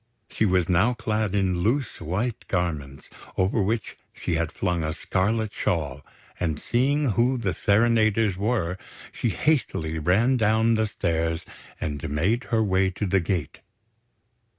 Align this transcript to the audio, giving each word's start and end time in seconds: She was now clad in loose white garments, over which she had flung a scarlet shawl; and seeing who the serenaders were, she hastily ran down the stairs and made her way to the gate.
She 0.31 0.45
was 0.47 0.67
now 0.67 0.95
clad 0.95 1.35
in 1.35 1.59
loose 1.59 2.01
white 2.01 2.47
garments, 2.47 3.07
over 3.37 3.61
which 3.61 3.97
she 4.11 4.33
had 4.33 4.51
flung 4.51 4.81
a 4.83 4.93
scarlet 4.95 5.53
shawl; 5.53 6.03
and 6.39 6.59
seeing 6.59 7.11
who 7.11 7.37
the 7.37 7.53
serenaders 7.53 8.35
were, 8.35 8.79
she 9.11 9.29
hastily 9.29 9.99
ran 9.99 10.37
down 10.37 10.73
the 10.73 10.87
stairs 10.87 11.45
and 11.79 12.09
made 12.09 12.45
her 12.45 12.63
way 12.63 12.89
to 12.89 13.05
the 13.05 13.19
gate. 13.19 13.59